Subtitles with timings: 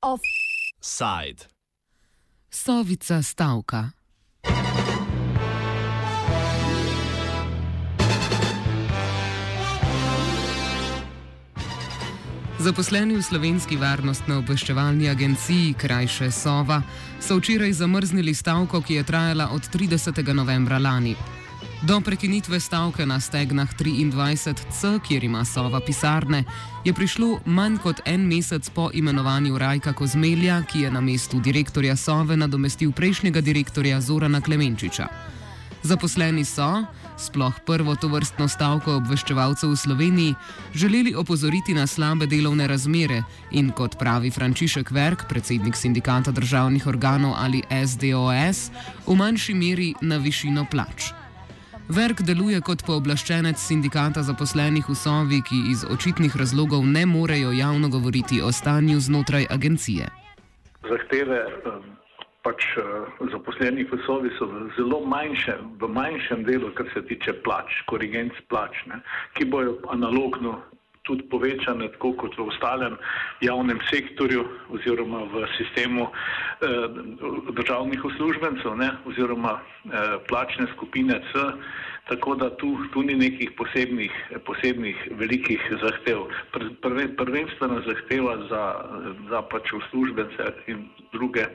[0.00, 1.44] Offside.
[2.50, 3.90] Sovica stavka.
[12.58, 16.80] Zaposleni v slovenski varnostno-obveščevalni agenciji, krajše Sova,
[17.20, 20.32] so včeraj zamrznili stavko, ki je trajala od 30.
[20.32, 21.35] novembra lani.
[21.82, 26.44] Do prekinitve stavke na stegnah 23C, kjer ima Sova pisarne,
[26.84, 31.96] je prišlo manj kot en mesec po imenovanju Rajka Kozmelja, ki je na mestu direktorja
[31.96, 35.08] Sove nadomestil prejšnjega direktorja Zorana Klemenčiča.
[35.82, 36.84] Zaposleni so,
[37.18, 40.34] sploh prvo to vrstno stavko obveščevalcev v Sloveniji,
[40.74, 47.36] želeli opozoriti na slabe delovne razmere in, kot pravi Frančišek Verk, predsednik sindikata državnih organov
[47.36, 48.70] ali SDOS,
[49.06, 51.12] v manjši meri na višino plač.
[51.86, 57.86] Verk deluje kot pooblaščenec sindikata zaposlenih v Sovi, ki iz očitnih razlogov ne morejo javno
[57.88, 60.08] govoriti o stanju znotraj agencije.
[60.82, 61.44] Zahteve
[62.42, 67.38] pač uh, zaposlenih v Sovi so v zelo manjšem, v manjšem delu, kar se tiče
[67.46, 68.98] plač, korigenc plač, ne,
[69.38, 70.58] ki bojo analogno
[71.06, 72.98] tudi povečane, tako kot v ostalem
[73.40, 76.88] javnem sektorju oziroma v sistemu eh,
[77.54, 81.46] državnih uslužbencev ne, oziroma eh, plačne skupine C,
[82.08, 84.12] tako da tu, tu ni nekih posebnih,
[84.46, 86.28] posebnih velikih zahtev.
[86.82, 88.64] Prve, prvenstvena zahteva za,
[89.30, 91.46] za pač uslužbence in druge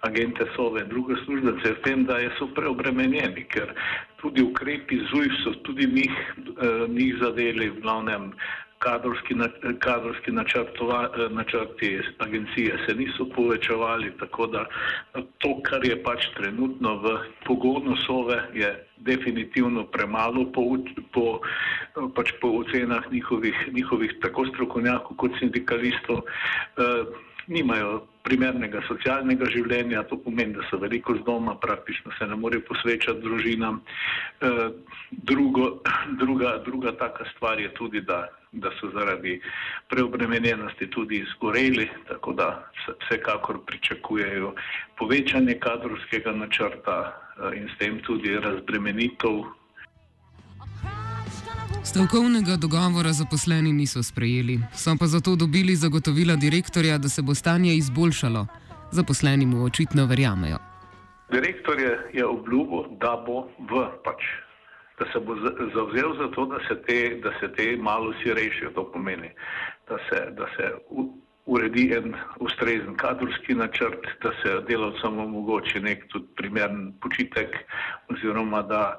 [0.00, 3.74] agente SOVE druge uslužbence je v tem, da so preobremenjeni, ker
[4.20, 8.32] tudi ukrepi ZUJF so tudi njih, eh, njih zadeli v glavnem
[8.78, 9.34] kadrovski,
[9.78, 10.32] kadrovski
[11.30, 14.66] načrti agencije se niso povečevali, tako da
[15.38, 20.62] to, kar je pač trenutno v pogonu sove, je definitivno premalo po,
[21.12, 21.40] po,
[22.14, 26.22] pač po ocenah njihovih, njihovih tako strokovnjakov kot sindikalistov.
[26.76, 32.36] Eh, nimajo primernega socialnega življenja, to pomeni, da so veliko z doma, praktično se ne
[32.36, 33.80] morejo posvečati družinam.
[34.40, 34.68] Eh,
[35.10, 35.78] drugo,
[36.20, 39.40] druga, druga taka stvar je tudi, da da so zaradi
[39.88, 42.70] preobremenjenosti tudi izgoreli, tako da
[43.04, 44.54] vsekakor pričakujejo
[44.98, 49.44] povečanje kadrovskega načrta eh, in s tem tudi razbremenitev.
[51.84, 57.74] Stavkovnega dogovora zaposleni niso sprejeli, so pa zato dobili zagotovila direktorja, da se bo stanje
[57.74, 58.46] izboljšalo.
[58.90, 60.58] Zaposleni mu očitno verjamejo.
[61.32, 61.80] Direktor
[62.12, 64.47] je obljubil, da bo v pač
[64.98, 65.36] da se bo
[65.74, 68.70] zavzel za to, da se te, da se te malo vsi rešijo.
[68.74, 69.30] To pomeni,
[69.88, 70.72] da se, da se
[71.46, 77.56] uredi en ustrezen kadrovski načrt, da se delavcem omogoči nek tudi primern počitek
[78.12, 78.98] oziroma da,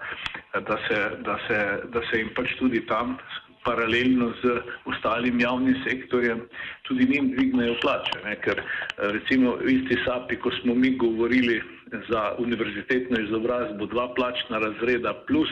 [0.54, 1.60] da, se, da, se,
[1.94, 3.18] da se jim pač tudi tam
[3.66, 6.42] paralelno z ostalim javnim sektorjem
[6.88, 8.20] tudi njim dvignejo plače.
[8.26, 8.36] Ne?
[8.42, 8.62] Ker
[8.98, 11.62] recimo v isti sapi, ko smo mi govorili
[12.10, 15.50] za univerzitetno izobrazbo dva plačna razreda plus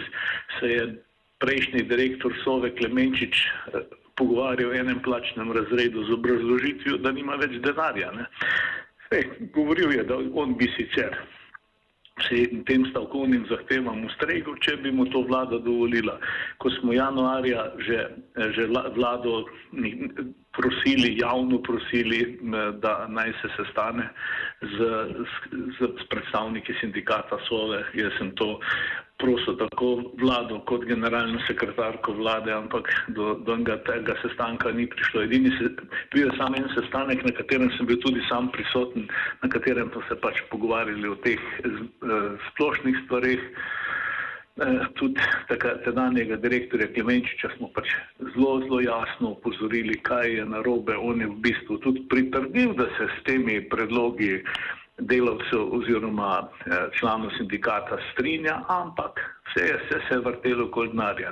[0.60, 1.04] se je
[1.40, 3.82] prejšnji direktor Sove Klemenčič eh,
[4.16, 8.12] pogovarjal o enem plačnem razredu z obrazložitvijo, da nima več denarja.
[9.14, 11.14] Ej, govoril je, da on bi sicer
[12.66, 16.18] tem stavkovnim zahtevam ustregel, če bi mu to vlada dovolila.
[16.58, 18.00] Ko smo januarja že,
[18.58, 18.68] že
[18.98, 19.46] vlado
[20.58, 22.40] prosili, javno prosili,
[22.82, 24.10] da naj se sestane
[24.62, 24.78] z,
[25.78, 28.58] z, z predstavniki sindikata Sove, jaz sem to
[29.18, 35.24] prosil tako vlado kot generalno sekretarko vlade, ampak do, do tega sestanka ni prišlo.
[35.26, 35.72] Edini se,
[36.14, 39.10] bil je samo en sestanek, na katerem sem bil tudi sam prisoten,
[39.42, 43.42] na katerem so se pač pogovarjali o teh uh, splošnih stvarih.
[44.58, 45.22] Eh, tudi
[45.86, 47.92] tedanjega direktorja Klemenčiča smo pač
[48.34, 50.96] zelo, zelo jasno upozorili, kaj je narobe.
[50.98, 54.42] On je v bistvu tudi pritrdil, da se s temi predlogi
[55.00, 59.20] delavcev oziroma eh, članov sindikata strinja, ampak
[59.50, 61.32] vse je vse se vrtelo kot denarja.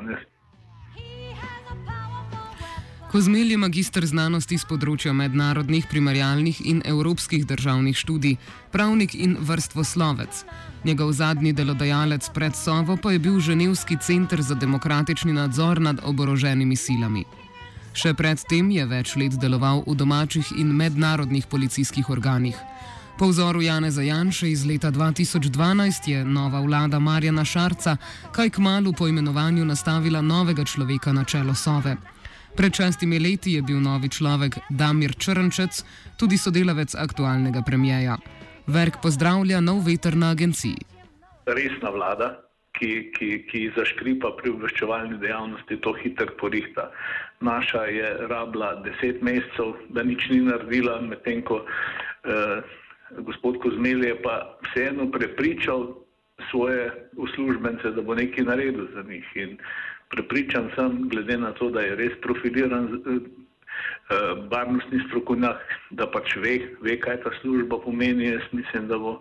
[3.12, 8.34] Kozmel je magistr znanosti z področja mednarodnih, primerjalnih in evropskih državnih študij,
[8.74, 10.42] pravnik in vrstvoslovec.
[10.84, 16.75] Njegov zadnji delodajalec pred Sovo pa je bil Ženevski center za demokratični nadzor nad oboroženimi
[16.75, 17.24] silami.
[17.95, 22.60] Še predtem je več let deloval v domačih in mednarodnih policijskih organih.
[23.19, 27.97] Po vzoru Janeza Janša iz leta 2012 je nova vlada Marjana Šarca
[28.31, 31.95] kaj k malu po imenovanju nastavila novega človeka na čelo Sove.
[32.57, 35.83] Pred šestimi leti je bil novi človek Damir Črnčec,
[36.19, 38.17] tudi sodelavec aktualnega premijeja.
[38.67, 40.77] Verk pozdravlja nov veter na agenciji.
[41.45, 42.29] Resna vlada,
[42.79, 46.91] ki, ki, ki zaškripa pri obveščevalni dejavnosti, to hiter porihta.
[47.39, 52.81] Naša je rabila deset mesecev, da nič ni naredila, medtem ko eh,
[53.18, 55.94] gospod Kozmel je pa vseeno prepričal
[56.50, 59.25] svoje uslužbence, da bo nekaj naredil za njih.
[59.36, 59.57] In
[60.10, 63.02] prepričan sem, glede na to, da je res profiliran.
[63.06, 63.46] Eh,
[64.06, 65.62] Eh, varnostni strokovnjak,
[65.98, 68.28] da pač ve, ve, kaj ta služba pomeni.
[68.28, 69.16] Jaz mislim, da bo,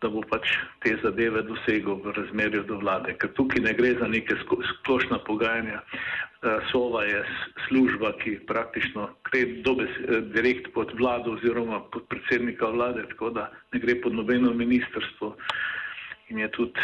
[0.00, 3.12] da bo pač te zadeve dosegel v razmerju do vlade.
[3.20, 5.82] Ker tukaj ne gre za neke splošna pogajanja.
[6.42, 7.24] Eh, Sova je
[7.68, 13.50] služba, ki praktično gre dobes, eh, direkt pod vlado oziroma pod predsednika vlade, tako da
[13.72, 15.36] ne gre pod nobeno ministrstvo.
[16.28, 16.80] In je tudi,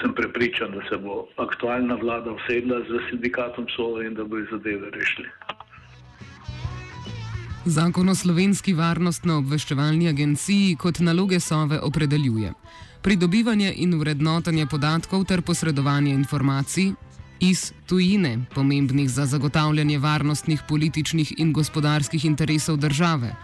[0.00, 4.90] sem prepričan, da se bo aktualna vlada usedla z sindikatom Sova in da bo zadeve
[4.90, 5.28] rešili.
[7.64, 12.52] Zakon o slovenski varnostno-obveščevalni agenciji kot naloge sove opredeljuje
[13.02, 16.92] pridobivanje in vrednotanje podatkov ter posredovanje informacij
[17.42, 23.34] iz tujine, pomembnih za zagotavljanje varnostnih, političnih in gospodarskih interesov države,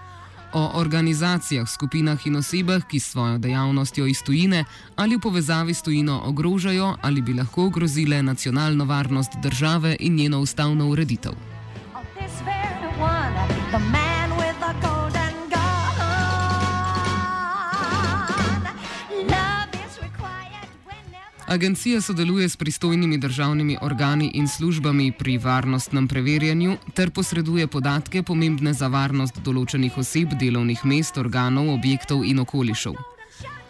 [0.53, 4.65] o organizacijah, skupinah in osebah, ki s svojo dejavnostjo iz tujine
[4.97, 10.41] ali v povezavi s tujino ogrožajo ali bi lahko ogrozile nacionalno varnost države in njeno
[10.41, 11.58] ustavno ureditev.
[21.49, 28.73] Agencija sodeluje s pristojnimi državnimi organi in službami pri varnostnem preverjanju ter posreduje podatke pomembne
[28.73, 33.01] za varnost določenih oseb, delovnih mest, organov, objektov in okolišov.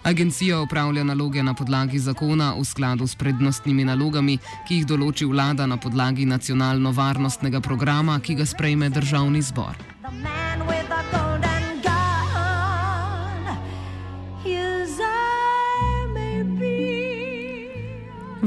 [0.02, 5.66] Agencija opravlja naloge na podlagi zakona v skladu s prednostnimi nalogami, ki jih določi vlada
[5.66, 9.78] na podlagi nacionalno-varnostnega programa, ki ga sprejme državni zbor.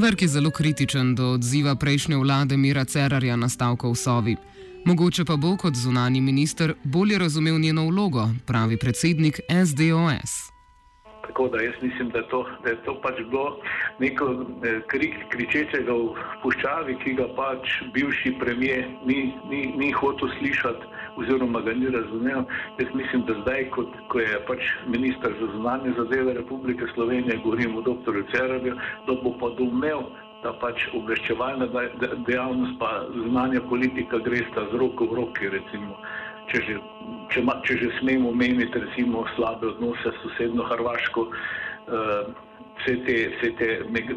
[0.02, 4.34] Vrk je zelo kritičen do odziva prejšnje vlade Mira Cerarja na stavko v Sovi.
[4.84, 10.32] Mogoče pa bo kot zunani minister bolje razumel njeno vlogo, pravi predsednik SDOS.
[11.26, 13.62] Tako da jaz mislim, da to, da je to pač bilo
[13.98, 14.26] neko
[14.66, 20.91] eh, krik kričečega v puščavi, ki ga pač bivši premijer ni, ni, ni hotel slišati
[21.16, 22.44] oziroma ga ni razumel.
[22.78, 27.76] Jaz mislim, da zdaj, kot, ko je pač ministr za zunanje zadeve Republike Slovenije, govorim
[27.76, 28.22] o dr.
[28.34, 28.76] Cerarju,
[29.06, 30.06] da bo pa domel,
[30.42, 31.68] da pač obveščevalna
[32.26, 35.98] dejavnost pa zunanja politika gre sta z roko v roki, recimo.
[36.50, 36.78] Če že,
[37.30, 42.32] če, ma, če že smemo meniti recimo slabe odnose s sosedno Hrvaško, uh,
[42.82, 43.68] vse te, vse te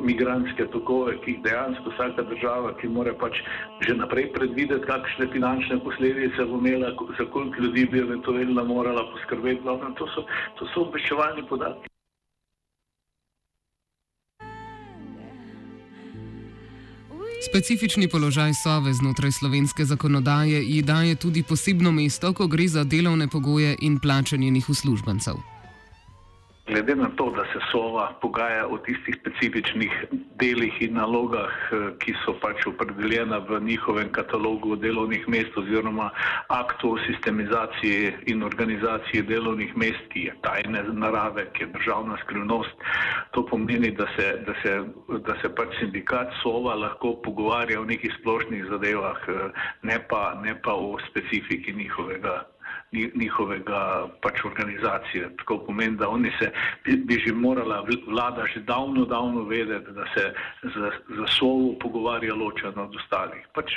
[0.01, 3.41] migranske tokove, ki jih dejansko vsaka država, ki mora pač
[3.85, 9.61] že naprej predvideti, kakšne finančne posledice bo imela, za koliko ljudi bi eventualno morala poskrbeti.
[9.65, 10.25] Glavno, to so,
[10.59, 11.89] to so obveščevalni podatki.
[17.45, 23.27] Specifični položaj sove znotraj slovenske zakonodaje ji daje tudi posebno mesto, ko gre za delovne
[23.27, 25.54] pogoje in plačanje njenih uslužbencev.
[26.67, 29.91] Glede na to, da se Sova pogaja o tistih specifičnih
[30.41, 36.09] delih in nalogah, eh, ki so pač opredeljena v njihovem katalogu delovnih mest oziroma
[36.47, 42.73] aktu o sistemizaciji in organizaciji delovnih mest, ki je tajne narave, ki je državna skrivnost,
[43.31, 44.73] to pomeni, da se, da se,
[45.29, 50.57] da se pač sindikat Sova lahko pogovarja o nekih splošnih zadevah, eh, ne pa, ne
[50.61, 52.41] pa o specifiki njihovega
[53.15, 55.29] njihovega pač organizacije.
[55.37, 56.51] Tako pomeni, da oni se
[56.85, 60.33] bi, bi že morala vlada že davno, davno vedeti, da se
[60.63, 63.47] za, za sovo pogovarja ločeno od ostalih.
[63.53, 63.71] Pač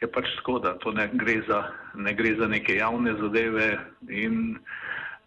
[0.00, 4.58] je pač tako, da to ne gre, za, ne gre za neke javne zadeve in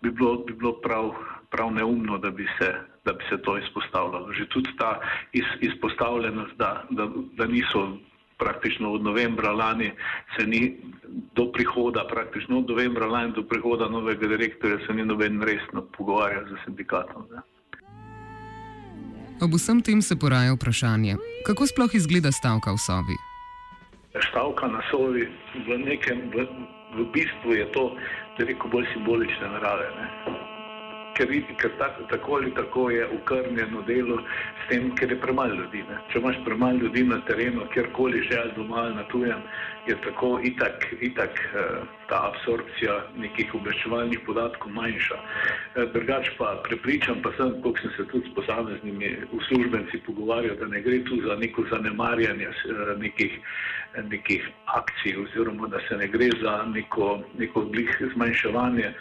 [0.01, 1.13] bi bilo, bi bilo prav,
[1.49, 2.73] prav neumno, da bi se
[3.05, 4.33] da bi se to izpostavljalo.
[4.33, 4.99] Že tudi ta
[5.31, 7.97] iz, izpostavljenost, da, da, da niso
[8.39, 9.91] praktično od novembra lani
[10.37, 10.77] se ni
[11.35, 16.45] do prihoda, praktično od novembra lani do prihoda novega direktorja se ni noben resno pogovarjal
[16.45, 17.27] z sindikatom.
[17.31, 17.41] Ne.
[19.41, 21.15] Ob vsem tem se poraja vprašanje,
[21.47, 23.15] kako sploh izgleda stavka v sobi?
[24.31, 25.27] Stavka na sobi
[25.67, 26.47] v nekem, v,
[26.97, 27.95] v bistvu je to,
[28.37, 29.87] da reko bolj simbolične narave.
[29.95, 30.48] Ne
[31.19, 34.21] ker, ker tak, tako ali tako je ukrnjeno delo
[34.63, 35.83] s tem, ker je premalo ljudi.
[35.89, 35.99] Ne.
[36.11, 39.43] Če imaš premalo ljudi na terenu, kjerkoli že ali doma ali na tujem,
[39.87, 45.19] je tako itak, itak eh, ta absorpcija nekih obveščevalnih podatkov manjša.
[45.19, 50.67] Eh, drugač pa prepričam, pa sem, koliko sem se tudi s posameznimi uslužbenci pogovarjal, da
[50.71, 53.39] ne gre tu za neko zanemarjanje eh, nekih,
[54.09, 54.49] nekih
[54.79, 57.65] akcij oziroma da se ne gre za neko, neko
[58.13, 58.93] zmanjševanje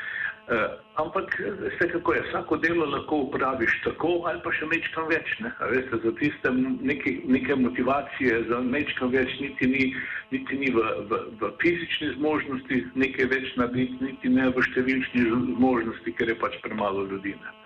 [0.96, 5.28] ampak vse kako je, vsako delo lahko upraviš tako ali pa še mečkam več.
[5.44, 5.52] Ne?
[5.72, 6.52] Veste, za tiste
[6.90, 9.84] neke, neke motivacije za mečkam več niti ni,
[10.32, 16.16] niti ni v, v, v fizični zmožnosti nekaj več narediti, niti ne v številčni zmožnosti,
[16.16, 17.36] ker je pač premalo ljudi.
[17.36, 17.56] Ne?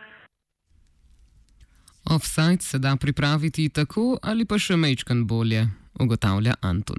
[2.11, 5.69] Offside se da pripraviti tako ali pa še mečkam bolje,
[6.03, 6.99] ugotavlja Anton.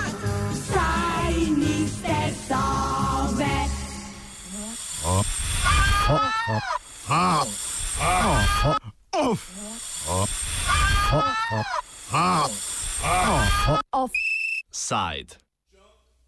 [6.51, 7.60] Offside.